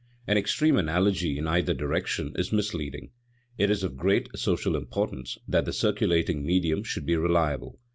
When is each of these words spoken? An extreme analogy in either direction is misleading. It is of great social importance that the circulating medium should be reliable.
An 0.25 0.35
extreme 0.35 0.77
analogy 0.77 1.37
in 1.37 1.45
either 1.45 1.75
direction 1.75 2.33
is 2.35 2.51
misleading. 2.51 3.11
It 3.59 3.69
is 3.69 3.83
of 3.83 3.97
great 3.97 4.29
social 4.35 4.75
importance 4.75 5.37
that 5.47 5.65
the 5.65 5.73
circulating 5.73 6.43
medium 6.43 6.83
should 6.83 7.05
be 7.05 7.15
reliable. 7.15 7.79